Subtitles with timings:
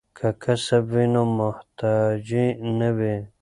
[0.17, 2.45] که کسب وي نو محتاجی
[2.79, 3.15] نه وي.